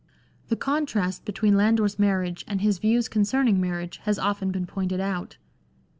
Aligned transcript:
The 0.47 0.55
contrast 0.55 1.25
between 1.25 1.55
Lander's 1.55 1.99
marriage 1.99 2.43
and 2.47 2.59
his 2.61 2.79
views 2.79 3.07
con 3.07 3.21
cerning 3.21 3.57
marriage 3.57 3.97
has 3.97 4.17
often 4.17 4.49
been 4.49 4.65
pointed 4.65 4.99
out. 4.99 5.37